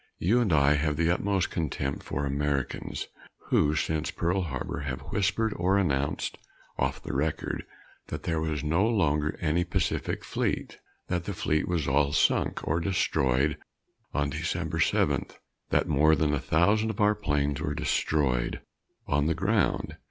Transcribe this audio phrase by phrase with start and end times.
[0.17, 3.05] You and I have the utmost contempt for Americans
[3.51, 6.39] who, since Pearl Harbor, have whispered or announced
[6.79, 7.67] "off the record"
[8.07, 12.79] that there was no longer any Pacific Fleet that the Fleet was all sunk or
[12.79, 13.59] destroyed
[14.11, 15.37] on December 7th
[15.69, 18.59] that more than a thousand of our planes were destroyed
[19.05, 19.97] on the ground.